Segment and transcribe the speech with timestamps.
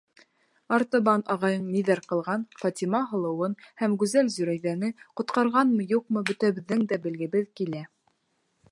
[0.77, 3.53] Артабан ағайың ниҙәр ҡылған, Фатима һылыуын
[3.83, 7.89] һәм гүзәл Зөрәйҙәне ҡотҡарғанмы-юҡмы, бөтәбеҙҙеңдә белгебеҙ килә.